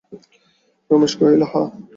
[0.89, 1.67] রমেশ কহিল, হাঁ।